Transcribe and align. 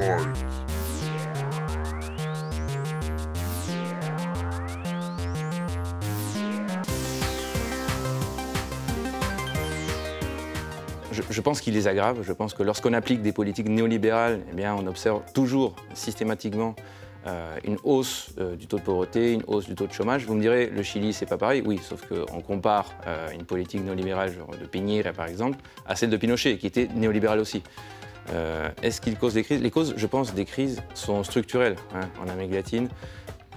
Je, 0.00 0.06
pense 11.42 11.60
qu'il 11.60 11.74
les 11.74 11.86
aggrave. 11.86 12.22
Je 12.22 12.32
pense 12.32 12.54
que 12.54 12.62
lorsqu'on 12.62 12.92
applique 12.92 13.20
des 13.20 13.32
politiques 13.32 13.68
néolibérales, 13.68 14.40
eh 14.56 14.68
on 14.68 14.86
observe 14.86 15.22
toujours 15.34 15.74
systématiquement 15.92 16.74
euh, 17.26 17.58
une 17.64 17.76
hausse 17.84 18.30
euh, 18.38 18.56
du 18.56 18.66
taux 18.66 18.78
de 18.78 18.82
pauvreté, 18.82 19.34
une 19.34 19.42
hausse 19.46 19.66
du 19.66 19.74
taux 19.74 19.86
de 19.86 19.92
chômage. 19.92 20.24
Vous 20.24 20.34
me 20.34 20.40
direz, 20.40 20.68
le 20.68 20.82
Chili, 20.82 21.12
c'est 21.12 21.26
pas 21.26 21.36
pareil. 21.36 21.62
Oui, 21.66 21.78
sauf 21.82 22.06
qu'on 22.08 22.40
compare 22.40 22.94
euh, 23.06 23.28
une 23.32 23.44
politique 23.44 23.84
néolibérale 23.84 24.32
de 24.58 24.66
Piñera, 24.66 25.12
par 25.12 25.26
exemple, 25.26 25.58
à 25.86 25.96
celle 25.96 26.08
de 26.08 26.16
Pinochet, 26.16 26.56
qui 26.56 26.66
était 26.66 26.88
néolibérale 26.94 27.40
aussi. 27.40 27.62
Est-ce 28.82 29.00
qu'il 29.00 29.16
cause 29.16 29.34
des 29.34 29.42
crises? 29.42 29.60
Les 29.60 29.70
causes, 29.70 29.94
je 29.96 30.06
pense, 30.06 30.34
des 30.34 30.44
crises 30.44 30.82
sont 30.94 31.24
structurelles 31.24 31.76
hein, 31.94 32.08
en 32.22 32.28
Amérique 32.28 32.54
latine 32.54 32.88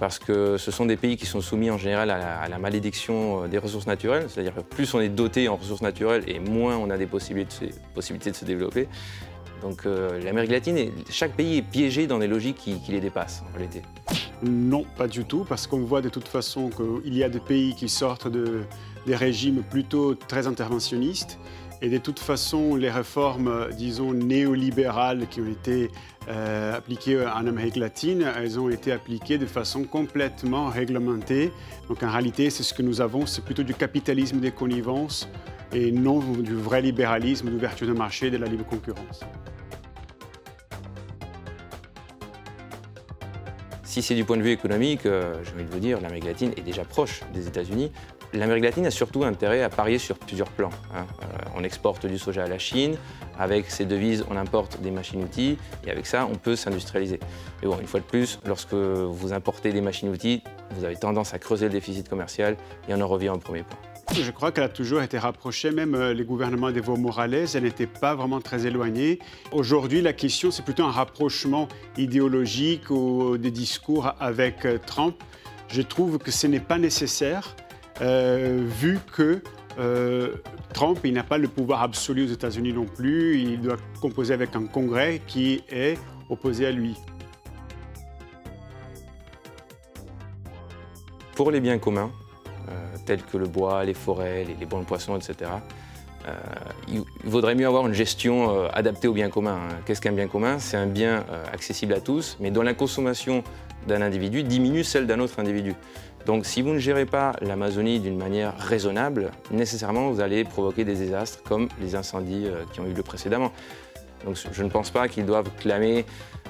parce 0.00 0.18
que 0.18 0.56
ce 0.56 0.70
sont 0.70 0.86
des 0.86 0.96
pays 0.96 1.16
qui 1.16 1.26
sont 1.26 1.40
soumis 1.40 1.70
en 1.70 1.78
général 1.78 2.10
à 2.10 2.48
la, 2.48 2.58
malédiction 2.58 3.46
des 3.46 3.58
ressources 3.58 3.86
naturelles, 3.86 4.26
c'est-à-dire 4.28 4.54
que 4.54 4.60
plus 4.60 4.92
on 4.94 5.00
est 5.00 5.08
doté 5.08 5.48
en 5.48 5.56
ressources 5.56 5.82
naturelles 5.82 6.24
et 6.26 6.40
moins 6.40 6.76
on 6.76 6.90
a 6.90 6.96
des 6.96 7.06
possibilités 7.06 7.70
de 7.94 8.36
se 8.36 8.44
développer. 8.44 8.88
Donc 9.62 9.86
euh, 9.86 10.22
l'Amérique 10.22 10.50
latine, 10.50 10.90
chaque 11.08 11.32
pays 11.32 11.58
est 11.58 11.62
piégé 11.62 12.06
dans 12.06 12.18
des 12.18 12.26
logiques 12.26 12.56
qui, 12.56 12.80
les 12.88 13.00
dépassent 13.00 13.42
en 13.48 13.56
réalité. 13.56 13.82
Non, 14.42 14.84
pas 14.96 15.08
du 15.08 15.24
tout, 15.24 15.44
parce 15.48 15.66
qu'on 15.66 15.80
voit 15.80 16.02
de 16.02 16.08
toute 16.08 16.28
façon 16.28 16.70
qu'il 16.70 17.14
y 17.14 17.22
a 17.22 17.28
des 17.28 17.40
pays 17.40 17.74
qui 17.74 17.88
sortent 17.88 18.28
de, 18.28 18.62
des 19.06 19.16
régimes 19.16 19.62
plutôt 19.62 20.14
très 20.14 20.46
interventionnistes. 20.46 21.38
Et 21.82 21.88
de 21.88 21.98
toute 21.98 22.18
façon, 22.18 22.76
les 22.76 22.90
réformes, 22.90 23.68
disons, 23.76 24.14
néolibérales 24.14 25.26
qui 25.28 25.40
ont 25.40 25.46
été 25.46 25.90
euh, 26.28 26.76
appliquées 26.76 27.26
en 27.26 27.46
Amérique 27.46 27.76
latine, 27.76 28.24
elles 28.36 28.58
ont 28.58 28.70
été 28.70 28.92
appliquées 28.92 29.36
de 29.36 29.46
façon 29.46 29.84
complètement 29.84 30.68
réglementée. 30.68 31.52
Donc 31.88 32.02
en 32.02 32.10
réalité, 32.10 32.48
c'est 32.48 32.62
ce 32.62 32.72
que 32.72 32.82
nous 32.82 33.02
avons, 33.02 33.26
c'est 33.26 33.44
plutôt 33.44 33.64
du 33.64 33.74
capitalisme 33.74 34.40
des 34.40 34.50
connivences 34.50 35.28
et 35.72 35.92
non 35.92 36.20
du 36.20 36.54
vrai 36.54 36.80
libéralisme, 36.80 37.50
d'ouverture 37.50 37.88
de 37.88 37.92
marché, 37.92 38.30
de 38.30 38.38
la 38.38 38.46
libre 38.46 38.64
concurrence. 38.64 39.20
Si 43.94 44.02
c'est 44.02 44.16
du 44.16 44.24
point 44.24 44.36
de 44.36 44.42
vue 44.42 44.50
économique, 44.50 45.06
euh, 45.06 45.36
je 45.44 45.52
vais 45.52 45.62
vous 45.62 45.78
dire, 45.78 46.00
l'Amérique 46.00 46.24
latine 46.24 46.50
est 46.56 46.62
déjà 46.62 46.82
proche 46.82 47.20
des 47.32 47.46
États-Unis. 47.46 47.92
L'Amérique 48.32 48.64
latine 48.64 48.84
a 48.86 48.90
surtout 48.90 49.22
intérêt 49.22 49.62
à 49.62 49.68
parier 49.68 50.00
sur 50.00 50.18
plusieurs 50.18 50.48
plans. 50.48 50.72
Hein. 50.92 51.06
Euh, 51.22 51.26
on 51.54 51.62
exporte 51.62 52.04
du 52.04 52.18
soja 52.18 52.42
à 52.42 52.48
la 52.48 52.58
Chine, 52.58 52.96
avec 53.38 53.70
ces 53.70 53.84
devises, 53.84 54.24
on 54.28 54.36
importe 54.36 54.80
des 54.80 54.90
machines-outils, 54.90 55.58
et 55.86 55.92
avec 55.92 56.06
ça, 56.06 56.28
on 56.28 56.34
peut 56.34 56.56
s'industrialiser. 56.56 57.20
Mais 57.62 57.68
bon, 57.68 57.78
une 57.78 57.86
fois 57.86 58.00
de 58.00 58.04
plus, 58.04 58.40
lorsque 58.44 58.74
vous 58.74 59.32
importez 59.32 59.72
des 59.72 59.80
machines-outils, 59.80 60.42
vous 60.72 60.84
avez 60.84 60.96
tendance 60.96 61.32
à 61.32 61.38
creuser 61.38 61.66
le 61.66 61.72
déficit 61.72 62.08
commercial, 62.08 62.56
et 62.88 62.94
on 62.94 63.00
en 63.00 63.06
revient 63.06 63.28
au 63.28 63.38
premier 63.38 63.62
point. 63.62 63.93
Je 64.22 64.30
crois 64.30 64.52
qu'elle 64.52 64.64
a 64.64 64.68
toujours 64.68 65.02
été 65.02 65.18
rapprochée, 65.18 65.72
même 65.72 65.96
euh, 65.96 66.14
les 66.14 66.24
gouvernements 66.24 66.70
d'Evo 66.70 66.96
Morales, 66.96 67.46
elle 67.54 67.64
n'était 67.64 67.88
pas 67.88 68.14
vraiment 68.14 68.40
très 68.40 68.64
éloignée. 68.64 69.18
Aujourd'hui, 69.50 70.02
la 70.02 70.12
question, 70.12 70.52
c'est 70.52 70.64
plutôt 70.64 70.84
un 70.84 70.90
rapprochement 70.92 71.66
idéologique 71.96 72.90
ou 72.90 73.36
des 73.38 73.50
discours 73.50 74.14
avec 74.20 74.66
euh, 74.66 74.78
Trump. 74.84 75.16
Je 75.68 75.82
trouve 75.82 76.18
que 76.18 76.30
ce 76.30 76.46
n'est 76.46 76.60
pas 76.60 76.78
nécessaire, 76.78 77.56
euh, 78.02 78.64
vu 78.64 79.00
que 79.12 79.42
Trump, 80.72 81.00
il 81.02 81.14
n'a 81.14 81.24
pas 81.24 81.38
le 81.38 81.48
pouvoir 81.48 81.82
absolu 81.82 82.24
aux 82.24 82.32
États-Unis 82.32 82.72
non 82.72 82.84
plus. 82.84 83.40
Il 83.40 83.60
doit 83.60 83.76
composer 84.00 84.32
avec 84.32 84.54
un 84.54 84.66
Congrès 84.66 85.20
qui 85.26 85.62
est 85.68 85.98
opposé 86.30 86.66
à 86.66 86.70
lui. 86.70 86.94
Pour 91.34 91.50
les 91.50 91.60
biens 91.60 91.78
communs, 91.78 92.12
tels 93.06 93.22
que 93.22 93.36
le 93.36 93.46
bois, 93.46 93.84
les 93.84 93.94
forêts, 93.94 94.44
les, 94.58 94.66
bons 94.66 94.84
poissons, 94.84 95.16
etc. 95.16 95.50
Euh, 96.26 96.32
il 96.88 97.02
vaudrait 97.24 97.54
mieux 97.54 97.66
avoir 97.66 97.86
une 97.86 97.92
gestion 97.92 98.50
euh, 98.50 98.68
adaptée 98.72 99.08
au 99.08 99.12
bien 99.12 99.28
commun. 99.28 99.58
Hein. 99.68 99.74
Qu'est-ce 99.84 100.00
qu'un 100.00 100.12
bien 100.12 100.28
commun? 100.28 100.58
C'est 100.58 100.76
un 100.76 100.86
bien 100.86 101.24
euh, 101.30 101.44
accessible 101.52 101.92
à 101.92 102.00
tous, 102.00 102.38
mais 102.40 102.50
dont 102.50 102.62
la 102.62 102.74
consommation 102.74 103.44
d'un 103.86 104.00
individu 104.00 104.42
diminue 104.42 104.84
celle 104.84 105.06
d'un 105.06 105.20
autre 105.20 105.38
individu. 105.38 105.74
Donc 106.24 106.46
si 106.46 106.62
vous 106.62 106.70
ne 106.70 106.78
gérez 106.78 107.04
pas 107.04 107.32
l'Amazonie 107.42 108.00
d'une 108.00 108.16
manière 108.16 108.56
raisonnable, 108.56 109.30
nécessairement 109.50 110.10
vous 110.10 110.20
allez 110.20 110.44
provoquer 110.44 110.84
des 110.84 110.94
désastres 110.94 111.42
comme 111.42 111.68
les 111.82 111.94
incendies 111.96 112.46
qui 112.72 112.80
ont 112.80 112.86
eu 112.86 112.94
lieu 112.94 113.02
précédemment. 113.02 113.52
Donc 114.24 114.36
je 114.50 114.62
ne 114.62 114.68
pense 114.68 114.90
pas 114.90 115.08
qu'ils 115.08 115.26
doivent 115.26 115.50
clamer 115.58 116.04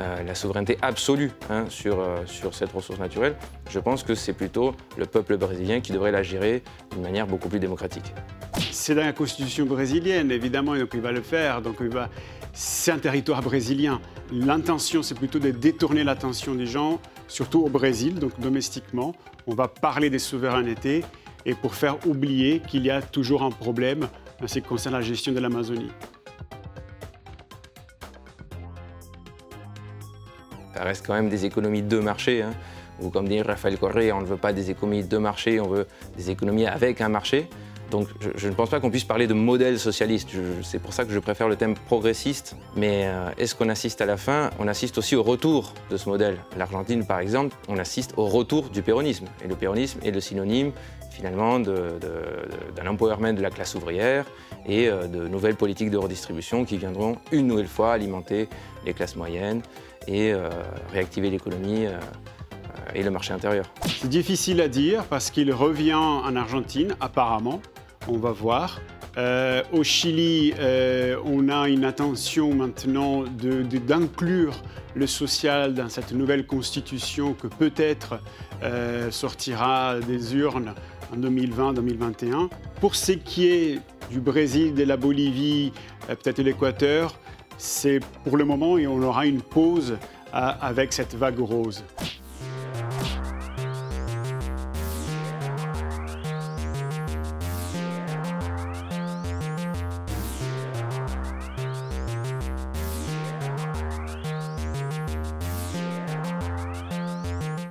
euh, 0.00 0.22
la 0.22 0.34
souveraineté 0.34 0.78
absolue 0.82 1.30
hein, 1.50 1.64
sur, 1.68 2.00
euh, 2.00 2.16
sur 2.26 2.54
cette 2.54 2.72
ressource 2.72 2.98
naturelle. 2.98 3.36
Je 3.70 3.78
pense 3.78 4.02
que 4.02 4.14
c'est 4.14 4.32
plutôt 4.32 4.74
le 4.96 5.06
peuple 5.06 5.36
brésilien 5.36 5.80
qui 5.80 5.92
devrait 5.92 6.12
la 6.12 6.22
gérer 6.22 6.62
d'une 6.92 7.02
manière 7.02 7.26
beaucoup 7.26 7.48
plus 7.48 7.60
démocratique. 7.60 8.14
C'est 8.72 8.94
dans 8.94 9.04
la 9.04 9.12
constitution 9.12 9.66
brésilienne, 9.66 10.30
évidemment, 10.30 10.76
donc 10.76 10.90
il 10.94 11.00
va 11.00 11.12
le 11.12 11.22
faire. 11.22 11.60
C'est 12.52 12.92
un 12.92 12.98
territoire 12.98 13.42
brésilien. 13.42 14.00
L'intention, 14.32 15.02
c'est 15.02 15.14
plutôt 15.14 15.38
de 15.38 15.50
détourner 15.50 16.04
l'attention 16.04 16.54
des 16.54 16.66
gens, 16.66 17.00
surtout 17.28 17.60
au 17.60 17.68
Brésil, 17.68 18.14
donc 18.14 18.38
domestiquement. 18.40 19.14
On 19.46 19.54
va 19.54 19.68
parler 19.68 20.10
des 20.10 20.18
souverainetés 20.18 21.04
et 21.46 21.54
pour 21.54 21.74
faire 21.74 21.96
oublier 22.06 22.60
qu'il 22.60 22.84
y 22.84 22.90
a 22.90 23.02
toujours 23.02 23.42
un 23.42 23.50
problème 23.50 24.08
en 24.42 24.48
ce 24.48 24.54
qui 24.54 24.62
concerne 24.62 24.94
la 24.94 25.00
gestion 25.00 25.32
de 25.32 25.40
l'Amazonie. 25.40 25.90
Ça 30.74 30.84
reste 30.84 31.06
quand 31.06 31.14
même 31.14 31.28
des 31.28 31.44
économies 31.44 31.82
de 31.82 31.98
marché. 31.98 32.42
Hein. 32.42 32.52
Ou 33.00 33.08
comme 33.10 33.28
dit 33.28 33.40
Raphaël 33.40 33.78
Correa, 33.78 34.12
on 34.14 34.20
ne 34.20 34.26
veut 34.26 34.36
pas 34.36 34.52
des 34.52 34.70
économies 34.70 35.04
de 35.04 35.18
marché, 35.18 35.58
on 35.60 35.68
veut 35.68 35.86
des 36.16 36.30
économies 36.30 36.66
avec 36.66 37.00
un 37.00 37.08
marché. 37.08 37.48
Donc 37.90 38.08
je, 38.36 38.48
ne 38.48 38.54
pense 38.54 38.70
pas 38.70 38.80
qu'on 38.80 38.90
puisse 38.90 39.04
parler 39.04 39.26
de 39.26 39.34
modèle 39.34 39.78
socialiste. 39.78 40.30
C'est 40.62 40.80
pour 40.80 40.92
ça 40.92 41.04
que 41.04 41.12
je 41.12 41.18
préfère 41.18 41.48
le 41.48 41.56
thème 41.56 41.74
progressiste. 41.74 42.56
Mais 42.76 43.06
euh, 43.06 43.30
est-ce 43.36 43.54
qu'on 43.54 43.68
assiste 43.68 44.00
à 44.00 44.06
la 44.06 44.16
fin? 44.16 44.50
On 44.58 44.68
assiste 44.68 44.98
aussi 44.98 45.16
au 45.16 45.22
retour 45.22 45.74
de 45.90 45.96
ce 45.96 46.08
modèle. 46.08 46.38
L'Argentine, 46.56 47.04
par 47.04 47.18
exemple, 47.18 47.56
on 47.68 47.78
assiste 47.78 48.14
au 48.16 48.26
retour 48.26 48.70
du 48.70 48.82
péronisme. 48.82 49.26
Et 49.44 49.48
le 49.48 49.56
péronisme 49.56 49.98
est 50.04 50.10
le 50.10 50.20
synonyme, 50.20 50.72
finalement, 51.10 51.58
d'un 51.58 52.86
empowerment 52.86 53.34
de 53.34 53.42
la 53.42 53.50
classe 53.50 53.74
ouvrière 53.74 54.24
et 54.66 54.88
euh, 54.88 55.06
de 55.06 55.26
nouvelles 55.26 55.56
politiques 55.56 55.90
de 55.90 55.98
redistribution 55.98 56.64
qui 56.64 56.76
viendront 56.76 57.16
une 57.32 57.46
nouvelle 57.46 57.68
fois 57.68 57.92
alimenter 57.92 58.48
les 58.86 58.92
classes 58.94 59.16
moyennes 59.16 59.62
et 60.06 60.32
euh, 60.32 60.48
réactiver 60.92 61.30
l'économie 61.30 61.86
et 62.94 63.02
le 63.02 63.10
marché 63.10 63.32
intérieur. 63.32 63.66
C'est 63.86 64.08
difficile 64.08 64.60
à 64.60 64.68
dire 64.68 65.04
parce 65.04 65.30
qu'il 65.30 65.52
revient 65.52 65.94
en 65.94 66.34
Argentine, 66.36 66.96
apparemment. 67.00 67.60
On 68.08 68.18
va 68.18 68.32
voir. 68.32 68.80
Euh, 69.16 69.62
au 69.72 69.82
Chili, 69.82 70.54
on 71.24 71.48
a 71.48 71.68
une 71.68 71.84
intention 71.84 72.54
maintenant 72.54 73.24
d'inclure 73.24 74.62
le 74.94 75.06
social 75.06 75.74
dans 75.74 75.88
cette 75.88 76.12
nouvelle 76.12 76.46
constitution 76.46 77.34
que 77.34 77.46
peut-être 77.46 78.20
sortira 79.10 80.00
des 80.00 80.34
urnes 80.36 80.74
en 81.12 81.16
2020-2021. 81.16 82.48
Pour 82.80 82.94
ce 82.94 83.12
qui 83.12 83.46
est 83.46 83.80
du 84.10 84.20
Brésil, 84.20 84.74
de 84.74 84.84
la 84.84 84.96
Bolivie, 84.96 85.72
peut-être 86.06 86.38
de 86.38 86.42
l'Équateur, 86.42 87.18
c'est 87.58 88.00
pour 88.24 88.36
le 88.36 88.44
moment 88.44 88.78
et 88.78 88.86
on 88.86 89.02
aura 89.02 89.26
une 89.26 89.42
pause 89.42 89.96
avec 90.32 90.92
cette 90.92 91.14
vague 91.14 91.40
rose. 91.40 91.84